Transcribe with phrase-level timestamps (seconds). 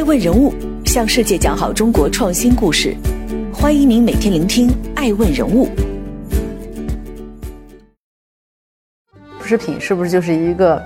[0.00, 0.54] 爱问人物
[0.86, 2.96] 向世界讲好中国创新故事，
[3.52, 5.68] 欢迎您每天聆听爱问人物。
[9.42, 10.82] 奢侈品是不是就是一个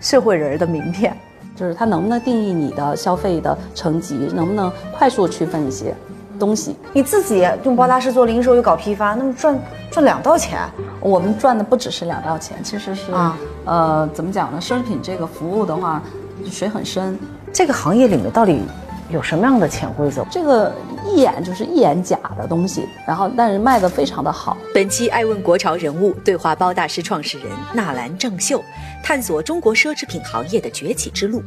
[0.00, 1.16] 社会人的名片？
[1.56, 5.94] 就是它能不能定义你的消费的层级，能不能快速区分一些
[6.38, 6.76] 东西？
[6.92, 9.58] 你自己用包大师做零售又搞批发，那么赚
[9.90, 10.58] 赚两道钱。
[11.00, 14.58] 我们赚的不只是两道钱，其实是啊，呃，怎么讲呢？
[14.60, 16.02] 奢侈品这个服务的话，
[16.50, 17.18] 水很深。
[17.56, 18.60] 这个行业里面到底
[19.08, 20.22] 有什么样的潜规则？
[20.30, 20.70] 这个
[21.06, 24.58] 一眼就是一眼假的东西，然后但是卖的非常的好。
[24.74, 28.62] 本期爱问国潮人物对话包大师创始人纳兰正秀，
[29.02, 31.42] 探索中国奢侈品行业的崛起之路。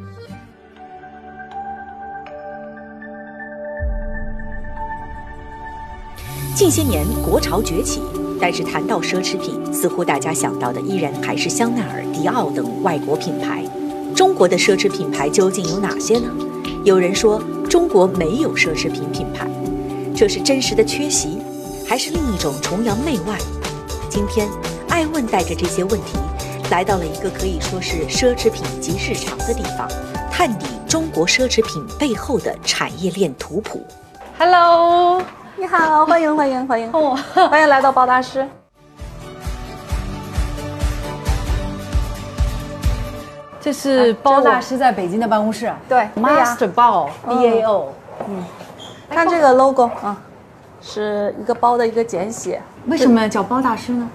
[6.55, 8.01] 近些年国潮崛起，
[8.41, 13.63] 但是谈到奢侈品，似乎大家想到的依然还是香奈儿、迪奥等外国品牌。
[14.19, 16.29] 中国的奢侈品牌究竟有哪些呢？
[16.83, 19.47] 有人说中国没有奢侈品品牌，
[20.13, 21.41] 这是真实的缺席，
[21.87, 23.37] 还是另一种崇洋媚外？
[24.09, 24.49] 今天，
[24.89, 26.17] 爱问带着这些问题，
[26.69, 29.87] 来到了一个可以说是奢侈品及市场的地方，
[30.29, 33.81] 探底中国奢侈品背后的产业链图谱。
[34.37, 35.23] Hello，
[35.55, 38.45] 你好，欢迎欢迎欢迎，欢迎 来到包大师。
[43.61, 47.93] 这是包大师在北京的办公室，对，Master Bao B A O
[48.27, 48.43] 嗯，
[49.09, 50.17] 看这个 logo 啊，
[50.81, 52.61] 是一个包的一个简写。
[52.87, 54.09] 为什么叫包大师呢？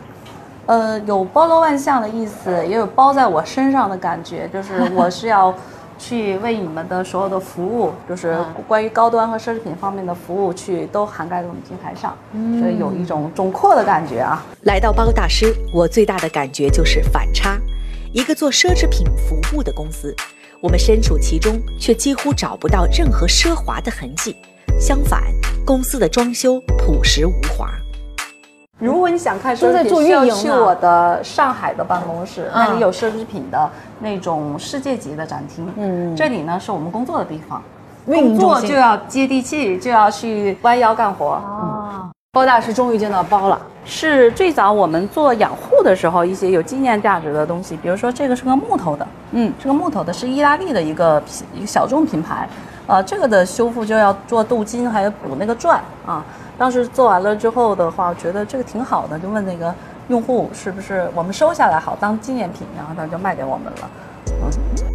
[0.66, 5.54] 呃，有包罗万象的意思，也有包在我身上的感觉，就是我 是要
[5.98, 12.16] 去为你们的所有的服务，就是关于高端和奢侈品方面的服务，去都涵盖在我们平台上，
[12.58, 14.42] 所以有一种总括的感觉啊。
[14.62, 17.58] 来到包大师，我最大的感觉就是反差。
[18.14, 20.14] 一个做奢侈品服务的公司，
[20.60, 24.36] 我们身处其中，却几乎找不到任何奢华的痕迹。
[24.78, 25.20] 相反，
[25.66, 27.68] 公司的装修朴实无华。
[28.78, 33.68] 如果你想看奢侈品，需要去我的上海的办公室，那里有奢侈品的
[33.98, 35.68] 那种世界级的展厅。
[35.76, 37.60] 嗯，这里呢是我们工作的地方，
[38.06, 41.30] 工作就要接地气，就要去弯腰干活。
[41.30, 43.60] 啊，包大师终于见到包了。
[43.84, 51.22] 是最早我们做养护的时候，一些有纪念价值的东西，比如说这个是个木头的，嗯，是个木头的，是意大利的一个
[51.54, 52.48] 一个小众品牌，
[52.86, 56.24] 呃，这个的修复就要做镀金，还有补那个钻啊。
[56.56, 59.74] 当时做完了之后的话，觉得这个挺好的，就问那个
[60.08, 63.90] 用户是不是我们收下来好当纪念品，然后他就卖给我们了。
[64.28, 64.50] 嗯，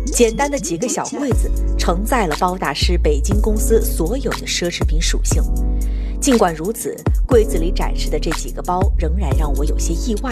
[0.06, 5.44] 简单的几个小柜子承载了包大师北京公司所有的奢侈品属性。
[6.22, 10.32] 尽管如此，柜子里展示的这几个包仍然让我有些意外。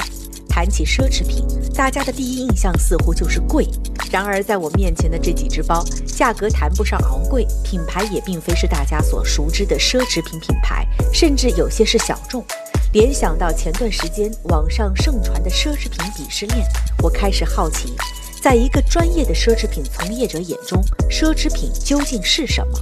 [0.50, 3.68] 谈起奢侈品，大家的第一印象似乎就是贵。
[4.12, 12.44] 然而，在我面前的这几只包，价格谈不上昂贵，品牌也并非是大家所熟知的奢侈品品牌，甚至有些是小众。
[12.92, 16.68] 联想到前段时间网上盛传的奢侈品鄙视链，
[17.02, 17.94] 我开始好奇，
[18.42, 22.74] 在一个专业的奢侈品从业者眼中，奢侈品究竟是什么？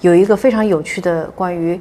[0.00, 1.80] 有一个非常有趣的关于。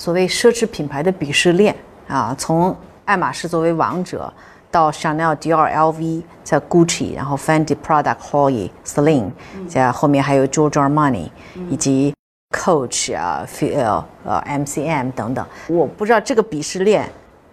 [0.00, 1.76] 所谓奢侈品牌的鄙视链
[2.08, 2.74] 啊，从
[3.04, 4.32] 爱马仕作为王者，
[4.70, 9.30] 到 Chanel、Dior、LV，在 Gucci，然后 Fendi、Prada、Chloe、Celine，
[9.68, 11.28] 在后面还有 Giorgio Armani，
[11.68, 12.14] 以及
[12.56, 15.46] Coach 啊、Feel 呃 MCM 等等。
[15.68, 17.06] 我不知道这个鄙视链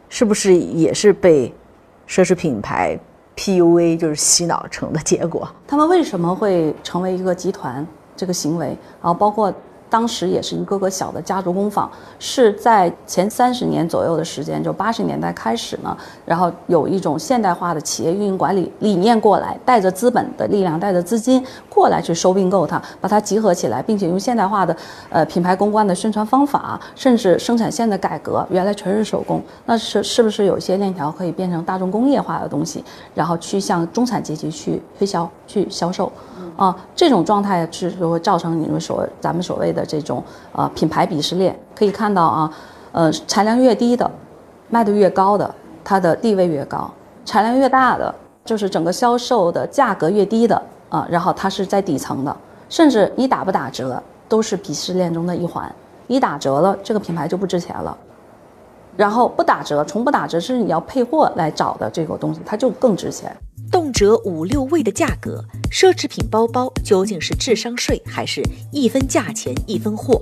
[0.08, 1.54] 是不是也是被
[2.08, 2.98] 奢侈品牌
[3.36, 5.46] PUA 就是洗脑成的结果。
[5.68, 7.86] 他们为什么会成为一个集团？
[8.16, 8.68] 这个行为，
[9.02, 9.54] 然后包括。
[9.90, 11.90] 当时也是一个个小的家族工坊，
[12.20, 24.76] 是在前三十年左右的时间，就八十年代开始呢，然后有一种现代化的企业运营管理理念过来，带着资本的力量，带着资金过来去收并购它，把它集合起来，并且用现代化的
[25.10, 32.84] 呃品牌公关的宣传方法，甚至生产线的改革，原来全是手工，那是是不是有一些链条可以变成大众工业化的东西，
[33.14, 36.12] 然后去向中产阶级去推销、去销售？
[36.56, 41.58] 啊，这种状态是就会造成你们所咱们所谓的的这种呃品牌鄙视链。
[41.76, 42.54] 可以看到啊，
[42.92, 44.10] 呃，产量越低的，
[44.70, 45.54] 卖的越高的，
[45.84, 46.92] 它的地位越高；
[47.24, 48.14] 产量越大的，
[48.44, 50.60] 就是整个销售的价格越低的
[50.90, 52.36] 啊，然后它是在底层的，
[52.68, 55.72] 甚至你打不打折都是鄙视链中的一环。
[56.08, 57.96] 你打折了，这个品牌就不值钱了；
[58.96, 63.36] 然后不打折，从不打折是你要配货来找的这个东西，它就更值钱。
[63.70, 68.42] 动辄五六位的价格，奢侈品包包究竟是智商税，还是
[68.72, 70.22] 一分价钱一分货？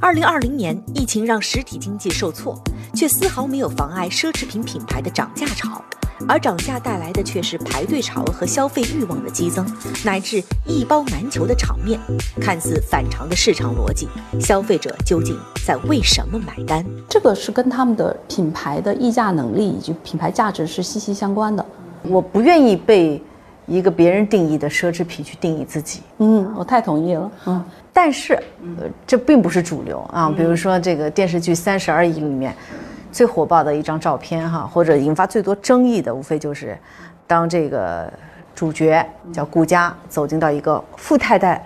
[0.00, 2.56] 二零二零年，疫情让实体经济受挫，
[2.94, 5.82] 却丝毫没有妨碍奢侈品品牌的涨价潮。
[6.28, 9.66] 而涨价带来的却是排队潮和消费欲望的激增，
[10.04, 11.98] 乃至一包难求的场面。
[12.40, 14.06] 看似反常的市场逻辑，
[14.40, 16.84] 消费者究竟在为什么买单？
[17.08, 21.64] 这个是跟他们的品牌的溢价能力以及品牌价值是息息相关的。
[22.04, 23.20] 我不愿意被
[23.66, 26.02] 一个别人定义的奢侈品去定义自己。
[26.18, 27.30] 嗯，我太同意了。
[27.46, 28.34] 嗯，但是，
[28.78, 30.32] 呃，这并不是主流啊。
[30.36, 32.54] 比如说这个电视剧《三十而已》里面。
[33.14, 36.76] 最火爆的一张照片哈，或者引发最多争议的，无非就是
[37.28, 38.12] 当这个
[38.56, 41.64] 主角叫顾佳走进到一个富太太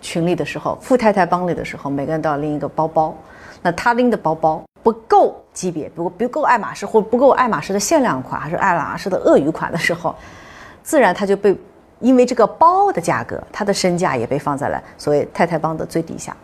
[0.00, 3.14] 群里的时候，富太太帮里的时候，每个人都要拎一个包包。
[3.60, 10.14] 那他拎的包包不够级别，不不够爱马仕或不够爱马仕的限量款，还是爱马仕的鳄鱼款的时候，
[10.88, 11.54] 自然他就被
[12.00, 16.34] 因为这个包的价格，他的身价也被放在了所谓太太帮的最底下。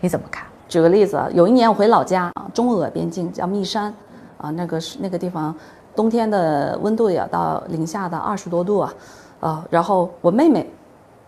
[0.00, 0.44] 你怎么看？
[0.68, 3.94] 举个例子，有一年我回老家，中俄边境叫密山，
[4.38, 5.54] 啊，那个是那个地方，
[5.94, 8.94] 冬天的温度也到零下的二十多度啊，
[9.38, 10.68] 啊，然后我妹妹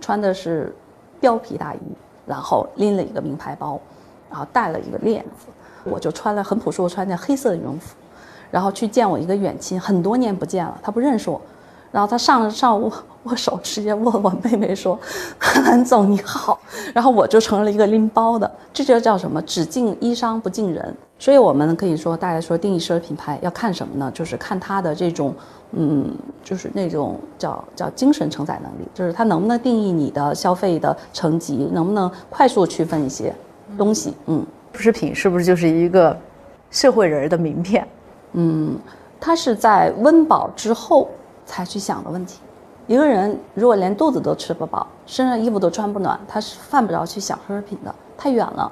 [0.01, 0.75] 穿的是
[1.21, 1.79] 貂皮大衣，
[2.27, 3.81] 然后拎了一个名牌包，
[4.29, 5.47] 然后戴了一个链子，
[5.85, 7.95] 我就穿了很朴素，穿件黑色的羽绒服，
[8.51, 11.41] 然后去见我一个远亲，很多年不见了，他不认识我。
[11.93, 12.91] 然后他上上握
[13.25, 14.99] 握手，直接握我妹妹说：
[15.39, 16.59] “韩总你好。”
[16.93, 19.41] 然后我就成了一个拎包的，这就叫什么？
[19.43, 20.93] 只敬衣裳不敬人。
[21.19, 24.11] 所以我们可以说，大家说定义奢侈品牌要看什么呢？
[24.13, 25.35] 就是看它的这种，
[25.73, 26.11] 嗯，
[26.43, 33.33] 就是那种叫叫精神承载能力，就是它能不能定义你的消费的层级，能不能快速区分一些
[33.77, 34.15] 东西。
[34.27, 34.45] 嗯，
[34.75, 36.19] 奢侈品是不是就是一个
[36.71, 37.87] 社会人的名片？
[38.33, 38.77] 嗯，
[39.21, 41.09] 它是在温饱之后。
[41.45, 42.39] 才去想的问题，
[42.87, 48.71] 一个人如果连肚子都吃不饱，身上衣服都穿不暖，他是犯不着去想奢侈品的，太远了。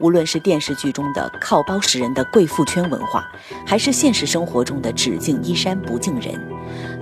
[0.00, 3.22] 无论是电视剧中的靠包识人的贵妇圈文化，
[3.66, 6.34] 还是现实生活中的只敬衣衫不敬人，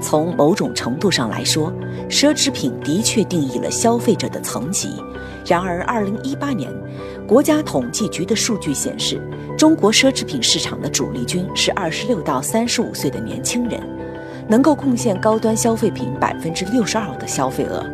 [0.01, 1.73] 从某种程度上来说，
[2.11, 5.01] 奢侈品的确定义了消费者的层级。
[5.47, 6.73] 然而，二零一八年，
[7.27, 9.23] 国家统计局的数据显示，
[9.57, 13.81] 中国奢侈品市场的主力军是二十六到三十五岁的年轻人。
[14.49, 17.85] 能够贡献高端消费品百分之六十二的消费额，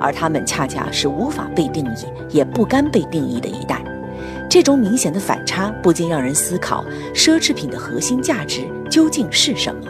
[0.00, 3.80] 而他们恰恰是无法被定义，也不甘被定义的一代。
[4.50, 6.84] 这种明显的反差，不禁让人思考：
[7.14, 9.80] 奢侈品的核心价值究竟是什么？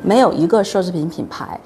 [0.00, 1.60] 没有一个奢侈品品牌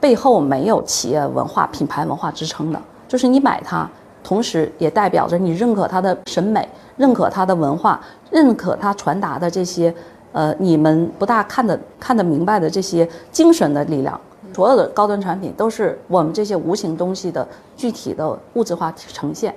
[0.00, 3.88] 背后没有企业文化、品牌文化支撑的，就是你买它，
[4.24, 6.66] 同时也代表着你认可它的审美，
[6.96, 8.00] 认可它的文化，
[8.30, 9.94] 认可它传达的这些。
[10.38, 14.20] 呃，你们不大看得看得明白的这些精神的力量，
[14.54, 17.44] 所有的高端产品都是我们这些无形东西的
[17.76, 19.52] 具体的物质化呈现。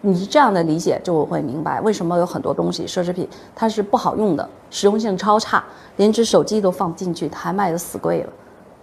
[0.00, 5.62] 你是这样的理解，就会明白为什么有很多东西奢侈品它是不好用的，实用性超差，
[5.96, 8.32] 连只手机都放不进去，它还卖的死贵了，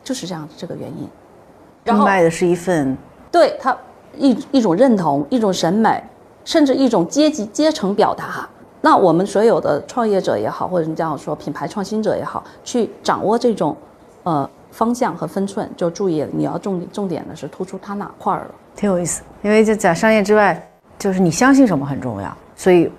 [0.03, 1.09] 就是这样这个原因。
[1.83, 2.95] 然后卖的是一份
[3.31, 3.75] 对它
[4.15, 6.03] 一一种认同，一种审美，
[6.45, 8.47] 甚至一种阶级阶层表达。
[8.81, 13.75] 那我们所有的创业者也好，或者你这样说品牌创新者也好，去掌握这种，
[14.23, 18.55] 呃方向和分寸，就注意你要重重点的是突出它哪块儿了。
[18.75, 22.37] 挺有意思，因为就在商业之外，就是你相信什么很重要。
[22.55, 22.89] 所以，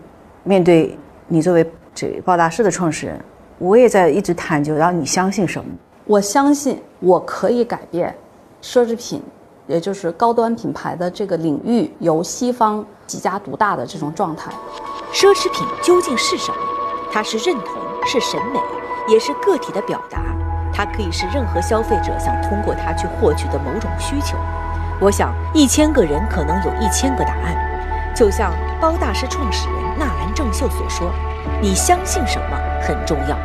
[0.45, 0.99] 面对
[1.29, 3.19] 你作为这报大师的创始人，
[3.59, 5.71] 我也在一直探究，然后你相信什么？
[6.05, 8.15] 我相信我可以改变
[8.61, 9.23] 奢侈品，
[9.67, 14.53] 也就是高端品牌的这个领域由西方几家独大的这种状态。
[15.13, 16.59] 奢侈品究竟是什么？
[17.13, 18.61] 它是认同，是审美，
[19.09, 20.19] 也是个体的表达。
[20.73, 24.37] 它可以是任何消费者想通过它去获取的某种需求。
[25.01, 27.57] 我想，一千个人可能有一千个答案。
[28.15, 31.11] 就像包大师创始人纳兰正秀所说
[31.61, 33.37] ：“你相信什么很重要。”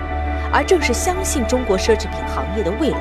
[0.53, 2.99] 而正是相信中国奢侈品行业的未来，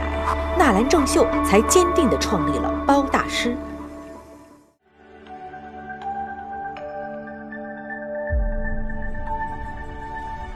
[0.59, 3.57] 纳兰正秀才坚定地创立了包大师。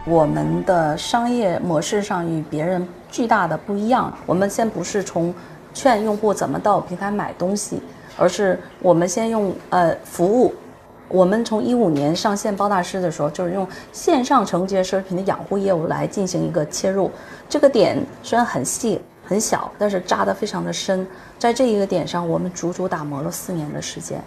[0.09, 4.11] 我们的商业模式上与别人巨大的不一样。
[4.25, 5.35] 我们先不是从
[5.75, 7.83] 劝用户怎么到平台买东西，
[8.17, 10.55] 而是我们先用呃服务。
[11.09, 17.11] 我们从一五年上线包大师的时候，就是用线上承接奢侈品的养护业务来进行一个切入。
[17.47, 21.07] 这个点虽然很细很小，但是扎得非常的深。
[21.39, 24.23] 在这一个点上，我们足足打磨了四年的时间。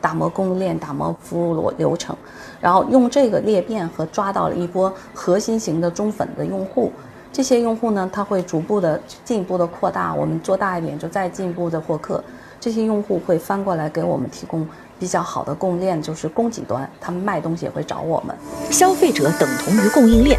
[0.00, 2.16] 打磨供应链，打磨服务流流程，
[2.60, 6.92] 然后用这个裂变和抓到了一波核心型的中粉的用户。
[7.32, 12.22] 这些用户呢，他会逐步的进一步的扩大，我们做大一点就再进一步的获客。
[12.58, 18.36] 这些用户会翻过来给我们提供比较好的供应链，就是供给端，他们卖东西也会找我们。
[18.70, 20.38] 消费者等同于供应链，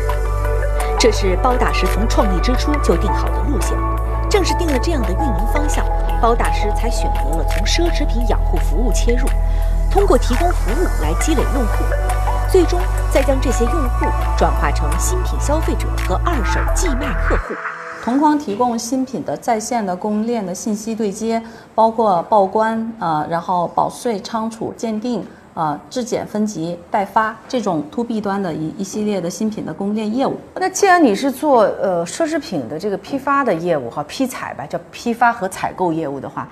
[0.99, 3.75] 这是包大师从创立之初就定好的路线。
[4.31, 5.85] 正是定了这样的运营方向，
[6.21, 9.27] 包大师才选择了从奢侈品养护服务切入，
[9.91, 11.83] 通过提供服务来积累用户，
[12.49, 12.79] 最终
[13.11, 14.05] 再将这些用户
[14.37, 17.53] 转化成新品消费者和二手寄卖客户。
[18.01, 21.43] 同框提供新品的在线的供应链的信息对接，
[21.75, 25.27] 包括报关啊，然后保税、仓储、鉴定。
[25.53, 30.37] 啊，质检分级代发这种 to B 端的一一系列的新品的供应链业务。
[30.55, 36.47] 那既然你是做呃奢侈品的这个批发的业务哈，批采吧，叫批发和采购业务的话，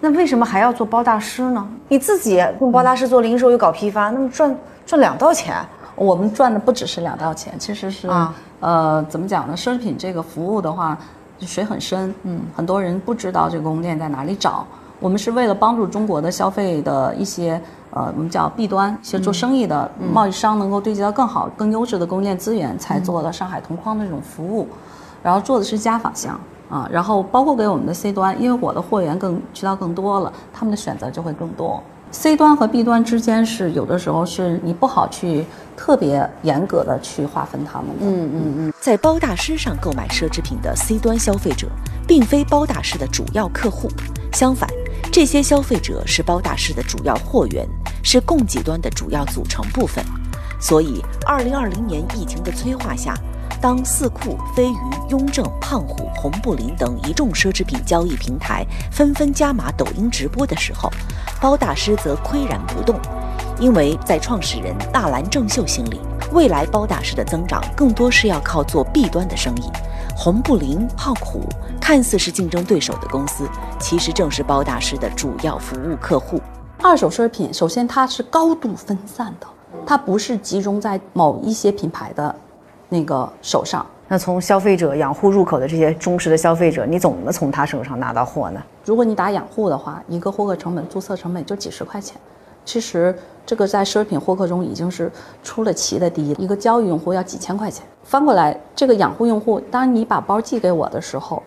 [0.00, 1.68] 那为什么还要做包大师呢？
[1.88, 4.56] 你自己用包大师做零售又搞批发，那么赚
[4.86, 5.56] 赚两道钱。
[5.96, 9.54] 我们赚的不只是两道钱，其实是啊，呃，怎么讲呢？
[9.56, 10.98] 奢侈品这个服务的话，
[11.40, 14.66] 水很深，嗯，很多人不知道这个供应链在哪里找。
[15.00, 17.60] 我们是为了帮助中国的消费的一些。
[17.96, 24.66] 呃，我们叫 B 端，一些做生意的贸易商能够对接到更好、更优质的供应链资源，才做了上海同框的这种服务。
[25.22, 26.36] 然后做的是家纺项
[26.68, 31.80] 啊，然后包括给我们的 C 端，因为我的货源更渠道更多了，他们的选择就会更多。
[32.10, 35.46] C 端和 B 端之间是有的时候是你不好去
[35.76, 37.94] 特别严格的去划分他们的。
[38.00, 41.68] 嗯嗯嗯，在包大师上购买奢侈品的 C 端消费者，
[42.08, 43.88] 并非包大师的主要客户，
[44.32, 44.68] 相反。
[45.12, 47.68] 这些消费者是包大师的主要货源，
[48.02, 50.04] 是供给端的主要组成部分。
[50.60, 53.14] 所以，二零二零年疫情的催化下，
[53.60, 60.90] 当四库、飞鱼、雍正、胖虎、红布林等一众奢侈品交易平台纷纷加码抖音直播的时候，
[61.40, 62.98] 包大师则岿然不动，
[63.60, 66.00] 因为在创始人纳兰正秀心里，
[66.32, 69.70] 未来包大师的增长更多是要靠做 B 端的生意。
[70.16, 71.40] 红布林、胖虎
[71.80, 73.48] 看似是竞争对手的公司，
[73.80, 76.40] 其实正是包大师的主要服务客户。
[76.80, 79.46] 二手奢侈品首先它是高度分散的，
[79.84, 82.34] 它不是集中在某一些品牌的
[82.88, 83.84] 那个手上。
[84.06, 88.62] 那从消费者养护入口的这些忠实的消费者，你怎么从他手上拿到货呢？
[88.84, 92.16] 如果你打养护的话，一个获客成本、注册成本就几十块钱。
[92.64, 93.14] 其实
[93.46, 95.10] 这个在奢侈品获客中已经是
[95.42, 97.84] 出了奇的低，一一个交易用户要几千块钱。
[98.02, 101.42] 翻过来，这个养护用户，当你把包寄给我的时候，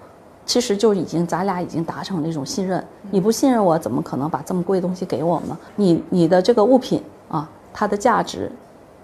[0.45, 2.83] 其实就已经咱俩已经达成那种信任。
[3.11, 5.57] 你不信任我，怎么可能把这么贵的东西给我呢？
[5.75, 8.51] 你你的这个物品啊，它的价值、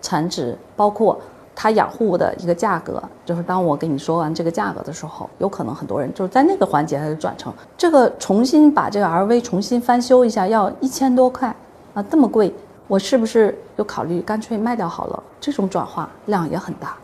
[0.01, 1.19] 产值，包括
[1.55, 11.55] 它养护的一个价格，就是当我跟你说完这个价格的时候，有可能很多人就是在那个环节他就转成这个重新把这个 LV 重新翻修一下要一千多块。
[11.93, 12.53] 啊，这么贵，
[12.87, 15.23] 我是不是就考虑干脆卖掉好了？
[15.39, 16.97] 这种转化量也很大。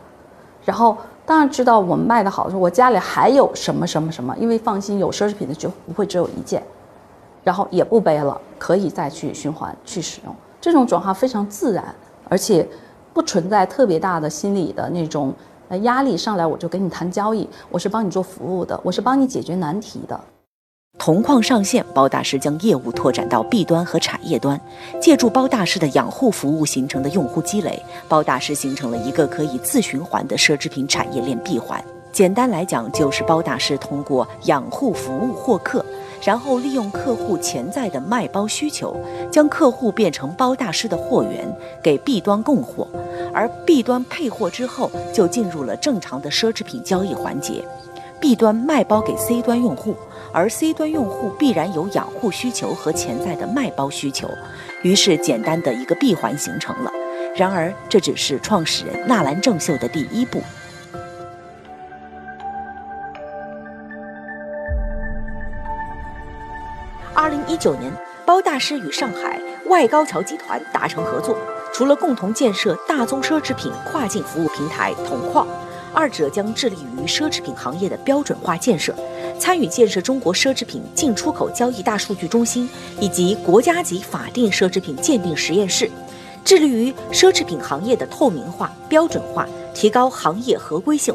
[0.64, 6.62] 然后当然知道我们卖的好的时候，我家里还有什么什么什么，因为放心，有奢侈品的就不会只有一件，
[7.42, 10.34] 然后也不背了，可以再去循环去使用。
[10.60, 11.94] 这种转化非常自然，
[12.28, 12.68] 而且
[13.14, 15.32] 不存在特别大的心理的那种
[15.68, 16.16] 呃压力。
[16.16, 20.20] 上来我就跟你谈交易，我是帮你做服务的，我是帮你解决难题的。
[20.98, 24.60] 铜矿上线，包大师将业务拓展到 B 端和产业端，
[25.00, 31.82] 借助包大师的养护服务形成的用户积累，包大师形成了一个可以自循环的奢侈品产业链闭环。
[32.12, 35.82] 简单来讲，就是包大师通过养护服务获客，
[36.22, 38.94] 然后利用客户潜在的卖包需求，
[39.32, 41.50] 将客户变成包大师的货源，
[41.82, 42.86] 给 B 端供货，
[43.32, 47.64] 而 B 端配货之后，就进入了正常的奢侈品交易环节。
[48.20, 49.94] B 端卖包给 C 端用户。
[50.32, 54.30] 而 C 端用户必然有养护需求和潜在的卖包需求，
[54.82, 56.92] 于是简单的一个闭环形成了。
[57.34, 60.42] 然而，这只是创始人纳兰正秀的第一步。
[67.14, 67.92] 二零一九年，
[68.24, 71.36] 包大师与上海外高桥集团达成合作，
[71.72, 75.46] 除了共同建设大宗奢侈品跨境服务平台铜矿，
[75.92, 78.94] 二者将致力于奢侈品行业的标准化建设。
[79.40, 82.68] 参与建设中国奢侈品进出口交易大数据中心
[83.00, 85.90] 以及国家级法定奢侈品鉴定实验室，
[86.44, 91.14] 致力于奢侈品行业的透明化、标准化，提高行业合规性。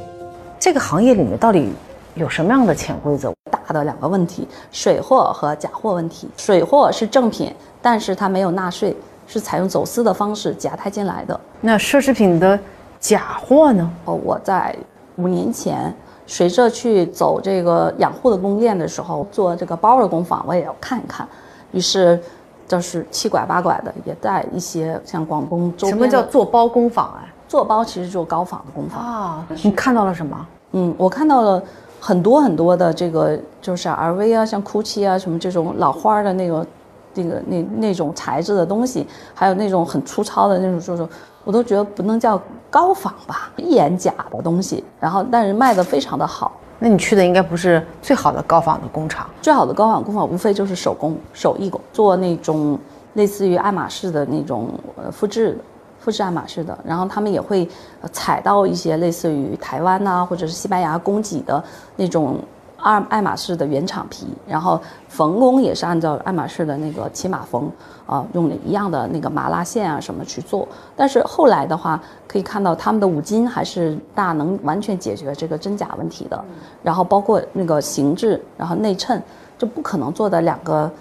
[0.59, 1.69] 这个行业里面到底
[2.15, 3.31] 有什么样的潜规则？
[3.51, 6.27] 大的两个问题：水货和假货问题。
[6.35, 8.95] 水货是正品，但是它没有纳税，
[9.27, 11.39] 是采用走私的方式夹带进来的。
[11.61, 12.59] 那奢侈品的
[12.99, 13.87] 假货呢？
[14.05, 14.75] 哦，我在
[15.17, 15.95] 五年前。
[16.27, 21.27] 随着去走这个养护的供应链的时候，做这个包的工坊，我也要看一看。
[21.71, 22.19] 于是，
[22.67, 25.89] 就是七拐八拐的，也带一些像广东周边。
[25.91, 27.25] 什么叫做包工坊啊？
[27.47, 29.47] 做包其实就是高仿的工坊啊。
[29.63, 30.47] 你看到了什么？
[30.71, 31.61] 嗯，我看到了
[31.99, 36.65] 很多很多的这个，就是 LV 啊，像 GUCCI 啊，什么这种老花的那个、
[37.13, 41.07] 那个、那那种材质的东西，还有那种很粗糙的那种，就是
[41.45, 42.37] 我都觉得不能叫
[42.69, 46.51] 高仿吧，一眼假的东西，然后但是卖的非常的好。
[46.79, 52.77] 那你去的应该不是最好的高仿的工厂，最好的高仿工厂无非就是手工手艺工，做那种
[53.13, 55.59] 类似于爱马仕的那种呃复制的。
[55.97, 57.67] 复制爱马仕的，然后他们也会
[58.11, 61.63] 采到一些类似于台湾呐，或者是西班牙供给的
[61.95, 62.37] 那种
[62.77, 67.71] 爱爱马仕的原厂皮，然后缝工也是按照爱马仕的那个骑马缝
[68.05, 70.67] 啊，用的一样的那个麻拉线啊什么去做。
[70.95, 76.45] 但是后来的话，可以看到他们的五金还是大能完全解决这个真假问题的。
[76.83, 79.21] 然后包括那个形制，然后内衬，
[79.57, 80.91] 就不可能做的两个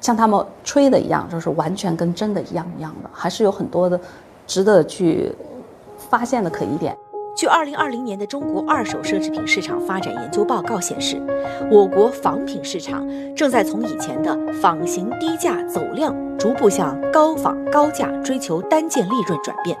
[0.00, 3.98] 像他们吹的一样，就是完全跟真的一样一样的，还是有很多的。
[4.46, 5.34] 值得去
[5.98, 6.96] 发现的可疑点。
[7.36, 11.20] 据二零二零年的中国二手奢侈品市场发展研究报告显示，
[11.70, 19.76] 我国仿品市场正在从以前的仿型低价走量，逐步向高仿高价、追求单件利润转变。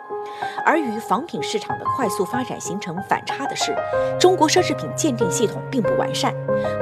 [0.66, 3.74] 而与仿品市场的快速发展形成反差的是，
[4.20, 6.34] 中国奢侈品鉴定系统并不完善，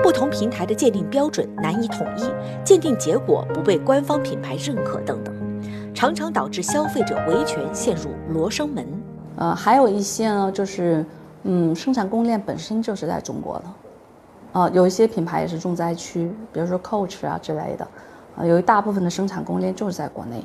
[0.03, 2.25] 不同平台的鉴定标准难以统一，
[2.65, 5.33] 鉴定结果不被官方品牌认可等等。
[5.95, 9.04] 常常导致消费者维权陷入罗生门。
[9.37, 11.05] 呃，还有一些呢，就是
[11.43, 13.65] 嗯，生产供应链本身就是在中国的，
[14.53, 17.87] 呃，有一些品牌也是重灾区，比如说 Coach 啊之类的，
[18.37, 20.45] 啊，有一大部分的生产供应链就是在国内，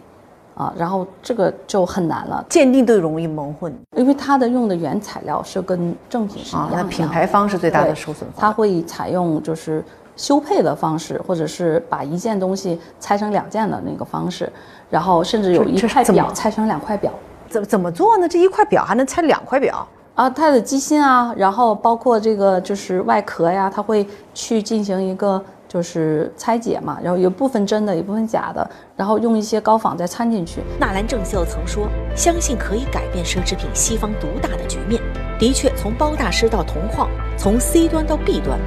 [0.56, 9.84] 啊，然后这个就很难了，鉴定都容易蒙混，因为它的用的原材料是跟正品是一样的，品牌方是最大的受损方，它会采用就是。
[10.16, 14.52] 修配的方式，或者是把一件东西拆成两件的那个方式，
[14.90, 17.10] 然后甚至有一块表拆成两块表，
[17.50, 18.28] 怎怎么做呢？
[18.28, 20.30] 这一块表还能拆两块表啊？
[20.30, 30.62] 它的机芯啊，然后包括这个就是外壳呀，它会去进行一个就是拆解嘛，然后有部分真的，有部分假的，然后用一些高仿再掺进去。
[30.80, 35.02] 纳兰正秀曾说：“相信可以改变奢侈品西方独大的局面。”
[35.40, 38.60] 的确，从包大师到铜矿，从 C 端到 B 端。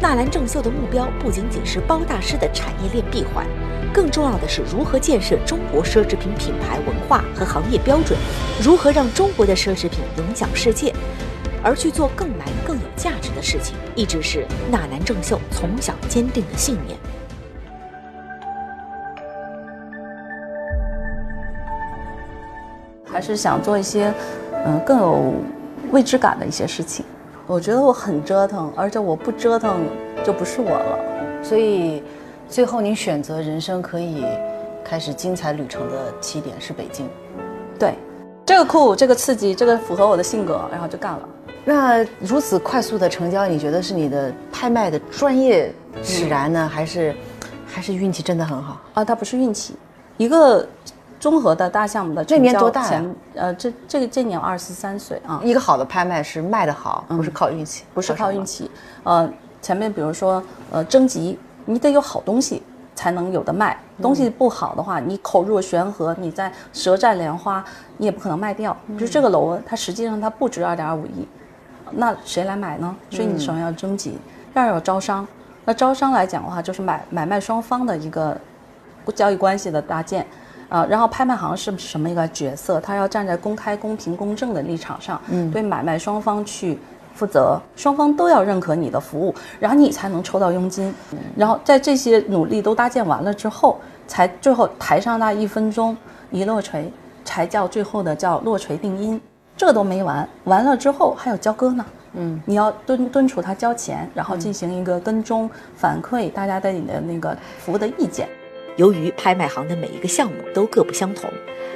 [0.00, 3.44] 纳兰正秀的目标不仅仅是包大师的产业链闭环，
[3.92, 8.16] 更重要的是如何建设中国奢侈品品牌文化和行业标准，
[8.62, 10.94] 如何让中国的奢侈品影响世界，
[11.64, 16.96] 而去做更难、更有价值的事情，一直是纳兰正秀从小坚定的信念。
[23.04, 24.14] 还是想做一些，
[24.64, 25.34] 嗯，更有
[25.90, 27.04] 未知感的一些事情。
[27.48, 29.80] 我觉得我很折腾，而且我不折腾
[30.22, 31.42] 就不是我了。
[31.42, 32.02] 所以，
[32.46, 34.22] 最后你选择人生可以
[34.84, 37.08] 开始精彩旅程的起点是北京。
[37.78, 37.94] 对，
[38.44, 41.28] 这个酷，这个刺激，这个符合我的性格，然后就干了。
[41.64, 47.16] 那如此快速的成交，你觉得是你的拍卖的专业使然呢，还是
[47.66, 48.78] 还是运气真的很好？
[48.92, 49.74] 啊，它不是运气，
[50.18, 50.68] 一个。
[51.20, 52.88] 综合的大项目的这年多大？
[53.34, 55.40] 呃，这这个这年二十三岁啊。
[55.42, 58.70] 一个好的拍卖是卖得好，不是靠运气，不是靠运气。
[59.02, 59.28] 呃，
[59.60, 62.62] 前面比如说呃征集，你得有好东西
[62.94, 63.78] 才能有的卖。
[64.00, 67.64] 东西不好的话，你口若悬河，你在舌战莲花，
[67.96, 68.76] 你也不可能卖掉。
[68.96, 71.26] 就这个楼，它实际上它不值二点五亿，
[71.90, 72.94] 那谁来买呢？
[73.10, 74.16] 所以你首先要征集，
[74.54, 75.26] 要有招商。
[75.64, 78.36] 那招商来讲的话，就是买买卖双方的一个
[79.16, 80.24] 交易关系的搭建。
[80.68, 82.80] 啊，然后拍卖行是什么一个角色？
[82.80, 86.78] 他要站在公开、公平、公正的立场上，嗯，对买卖双方去
[87.14, 90.94] 负责，双方都要认可你的服务，然后你才能抽到佣金。
[91.36, 95.96] 然后在这些努力都搭建完了之后，才最后台上那一分钟
[96.30, 96.92] 一落锤，
[97.24, 99.20] 才叫最后的叫落锤定音。
[99.56, 108.28] 这都没完，完了之后还有交割呢，嗯，你要敦敦促他交钱，然后进行一个跟踪反馈，大家对你的那个服务的意见。
[108.78, 111.28] 由于拍卖行的每一个项目都各不相同，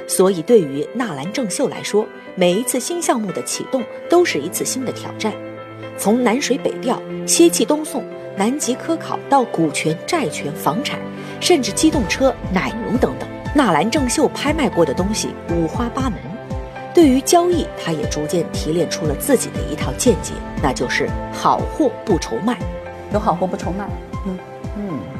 [0.07, 5.33] 所以对于纳兰正秀来说，每一次新项目的启动都是一次新的挑战。
[5.97, 8.01] 从南水北调、西气东送、
[8.37, 10.97] 南极科考到股权、债权、房产，
[11.41, 16.13] 甚至机动车、奶牛等等，纳兰正秀拍卖过的东西五花八门。
[16.93, 22.57] 对于交易，他也逐渐提炼出了自己的一套见解，那就是好货不愁卖，
[23.11, 23.85] 有好货不愁卖。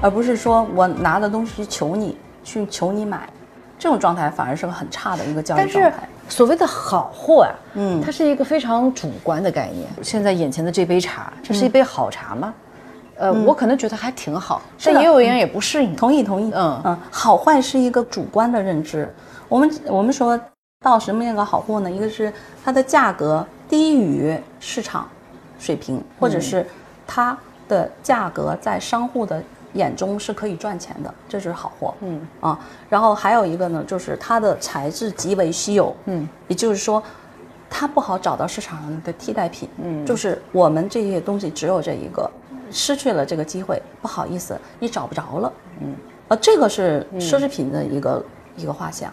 [0.03, 3.29] 而不是说我拿的东西去求你去求你买，
[3.79, 6.09] 这种状态反而是个很差的一个交易状态。
[6.27, 9.87] 所谓的好货啊，嗯，它是一个非常主观的概念。
[10.01, 12.53] 现在眼前的这杯茶，这是一杯好茶吗？
[13.15, 15.95] 呃，我可能觉得还挺好，但也有人也不适应。
[15.95, 19.07] 同意同意，嗯嗯，好坏是一个主观的认知。
[19.47, 20.37] 我们我们说
[20.81, 21.89] 到什么样的好货呢？
[21.89, 25.07] 一个是它的价格低于市场
[25.57, 26.67] 水平，或者是
[27.07, 27.37] 它。
[27.69, 29.41] 的价格在商户的
[29.73, 31.93] 眼中是可以赚钱的，这就是好货。
[32.01, 32.59] 嗯啊，
[32.89, 35.95] 然后还有一个呢，就是它的材质极为稀有。
[36.05, 37.01] 嗯，也就是说，
[37.69, 39.67] 它不好找到市场上的替代品。
[39.83, 42.29] 嗯，就是我们这些东西只有这一个，
[42.71, 45.53] 失去了这个机会，不好意思，你找不着了。
[45.81, 45.95] 嗯，
[46.27, 49.11] 啊，这个是奢侈品的一个一个画像。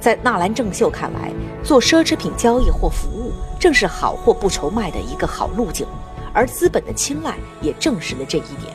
[0.00, 1.32] 在纳兰正秀看来，
[1.64, 5.88] 做奢侈品交易或服务，正是好货不愁卖的一个好路径，
[6.32, 8.72] 而资本的青睐也证实了这一点。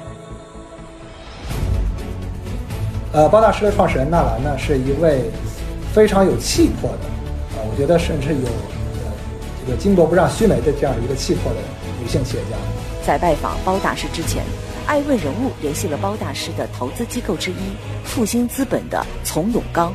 [3.14, 5.22] 呃，包大师的创始人纳兰呢，是一位
[5.94, 7.06] 非常有气魄的，
[7.56, 9.12] 啊，我觉得甚至有呃
[9.64, 11.60] 这个巾帼不让须眉的这样一个气魄的
[12.02, 12.58] 女性企业家。
[13.06, 14.44] 在拜访包大师之前，
[14.88, 17.56] 爱问人物联系了包大师的投资机构之一
[18.04, 19.94] 复兴资本的丛永刚。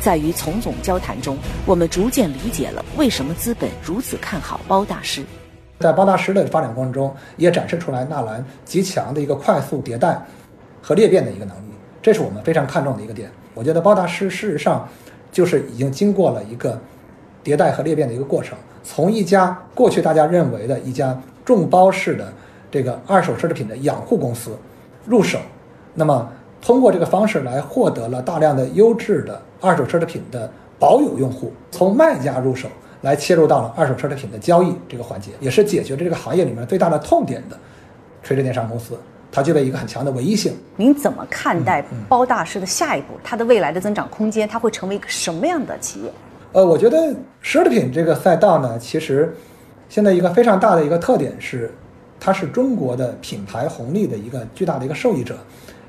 [0.00, 5.24] 在与丛总交谈中，我们逐渐理解了为什么资本如此看好包大师。
[5.78, 10.20] 在包大师的发展过程中，也展示出来纳兰极强的一个快速迭代
[10.82, 11.65] 和裂变的一个能力，
[12.06, 13.28] 这是我们非常看重的一个点。
[13.52, 14.88] 我觉得包大师事实上
[15.32, 16.80] 就是已经经过了一个
[17.42, 22.32] 迭代和裂变的一个过程，从一家过去大家认为的一家众包式的
[22.70, 24.56] 这个二手奢侈品的养护公司
[25.04, 25.40] 入手，
[25.94, 26.30] 那么。
[26.62, 32.68] 通过这个方式来获得了大量的优质的二手奢侈品的保有用户，从卖家入手
[33.02, 37.56] 来切入到了二手奢侈品的交易这个环节，也是解决这个行业里面最大的痛点的
[38.22, 38.98] 垂直电商公司，
[39.36, 40.54] 它具备一个很强的唯一性。
[40.76, 43.08] 您怎么看待包大师的下一步？
[43.22, 46.10] 它的未来的增长空间，它会成为一个什么样的企业？
[46.52, 46.96] 呃，我觉得
[47.44, 49.36] 奢侈品这个赛道呢，其实
[49.90, 51.70] 现在一个非常大的一个特点是，
[52.18, 55.36] 它是中国的品牌红利的一个巨大的一个受益者。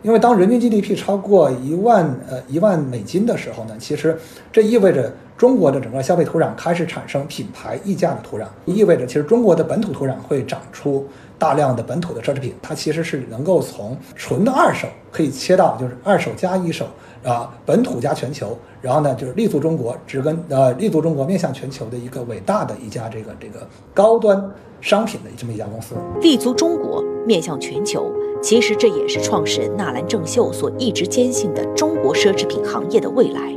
[0.03, 4.19] 因为当人均 GDP 超过一万呃一万美金的时候呢，其实
[4.51, 16.87] 这意味着中国的整个消费土壤开始产生品牌溢价的土壤，意味着其实中国的本土土壤会长出大量的本土的奢侈品，它其实是能够从纯的二手可以切到就是二手加一手
[17.23, 24.43] 啊，本土加全球，然后呢就是立足中国，植根呃立足中国面向全球的一个伟大的一家这个这个高端
[24.81, 28.11] 商品的这么一家公司，立足中国面向全球。
[28.41, 33.56] 其实这也是创始人纳兰正秀所一直坚信的中国奢侈品行业的未来。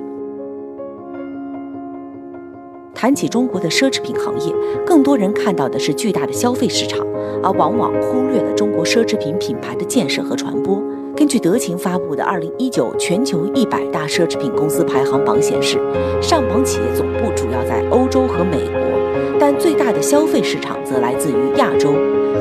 [3.01, 7.01] 谈起中国的奢侈品行业，更多人看到的是巨大的消费市场，
[7.43, 10.83] 而往往忽略了中国奢侈品品牌的建设和传播。
[11.17, 15.81] 根据德勤发布的《二零一九全球一百大奢侈品公司排行榜》显示，
[16.21, 21.95] 上榜企业总部主要在欧洲和美国，但最大的消费市场则来自于亚洲。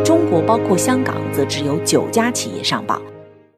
[0.04, 3.02] 中国包括香港，则只有九家企业上榜。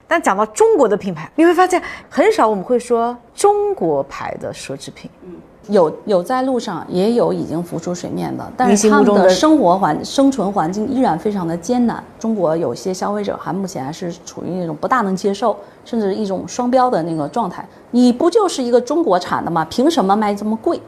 [0.07, 5.09] 但讲到中国的品牌，你会发现很少我们会说中国牌的奢侈品。
[5.25, 5.37] 嗯，
[5.71, 12.03] 有有在路上，也有已经浮出水面的，但是他们的生活环生存环境依然非常的艰难。
[12.19, 17.67] 中国有些消费者还目前还是处于那种不大能接受，甚至一种双标的那个状态。
[17.89, 19.65] 你不就是一个中国产的吗？
[19.69, 20.79] 凭什么卖这么贵？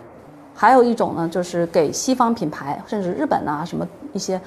[0.53, 4.39] 还有一种呢，就是给西方品牌，甚至日本啊什么一些。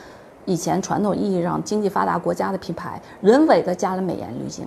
[0.44, 4.64] 以前传统意义上经济发达国家的品牌，人为的加了美颜滤镜，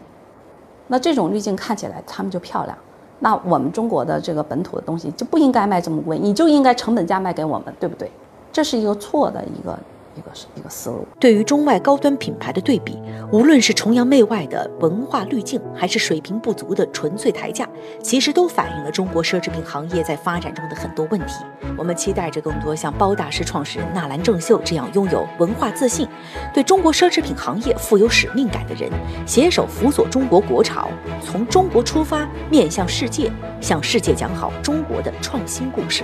[0.87, 2.77] 那这种滤镜看起来他们就漂亮。
[3.19, 8.09] 那我们中国的这个本土的东西就不应该卖这么贵，你就应该成本价卖给我们，对不对？
[8.51, 9.77] 这是一个错的一个。
[10.15, 11.07] 一个是一个思路。
[11.19, 17.67] 对于中外高端品牌的对比，无论是崇洋媚外的文化滤镜，还是水平不足的纯粹抬价，
[18.01, 21.33] 其实都反映了中国奢侈品行业在发展中的很多问题。
[21.77, 26.07] 我们期待着更多像包大师创始人纳兰正秀这样拥有文化自信、
[26.53, 28.89] 对中国奢侈品行业富有使命感的人，
[29.25, 30.89] 携手辅佐中国国潮，
[31.23, 36.03] 从中国出发，面向世界，向世界讲好中国的创新故事。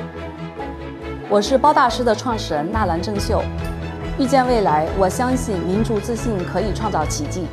[1.28, 3.44] 我是包大师的创始人纳兰正秀。
[4.18, 7.46] 遇见未来，我相信民族自信可以创造奇迹。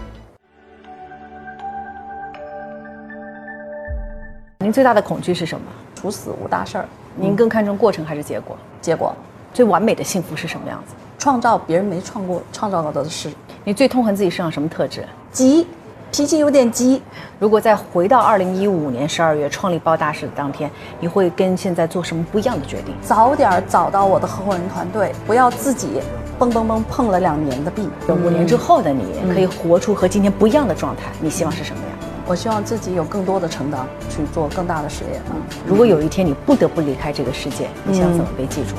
[4.60, 5.66] 您最大的恐惧是什么？
[5.96, 6.84] 处死无大事儿。
[7.16, 8.56] 您更看重过程还是结果？
[8.80, 9.12] 结果。
[9.52, 10.94] 最完美的幸福是什么样子？
[11.18, 13.28] 创造别人没创过、创造过的事。
[13.64, 15.04] 你最痛恨自己身上什么特质？
[15.32, 15.66] 急，
[16.12, 17.00] 脾气有点急。
[17.38, 20.70] 如果再回到二零一五年十二月创立包大师的当天，
[21.00, 22.94] 你会跟现在做什么不一样的决定？
[23.00, 26.02] 早点找到我的合伙人团队，不要自己。
[26.38, 31.04] 蹦蹦蹦碰了两年的壁，五年之后的你可以活出和今天不一样的状态。
[31.20, 31.88] 你希望是什么呀？
[32.26, 35.20] 我希望自己有更多的承担，去做更大的事业。
[35.30, 38.74] 嗯，如果有一天你不得不离开这个世界，你想怎么被记住？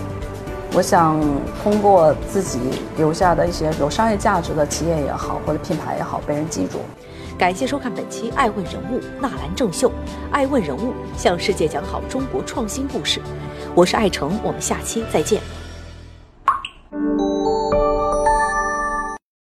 [0.75, 1.19] 我想
[1.63, 2.59] 通过自己
[2.97, 6.79] 留下的一些有商业价值的企业也好，或者品牌也好，被人记住。
[7.37, 9.91] 感谢收看本期爱问人物纳兰正秀
[10.31, 13.19] 爱问人物向世界讲好中国创新故事。
[13.75, 15.41] 我是爱成我们下期再见。